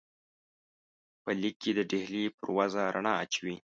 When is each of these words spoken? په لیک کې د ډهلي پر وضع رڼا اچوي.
په 1.23 1.29
لیک 1.41 1.55
کې 1.61 1.71
د 1.77 1.79
ډهلي 1.91 2.23
پر 2.37 2.47
وضع 2.57 2.83
رڼا 2.95 3.13
اچوي. 3.23 3.55